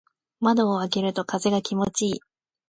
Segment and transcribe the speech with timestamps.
[0.39, 2.21] 窓を開けると風が気持ちいい。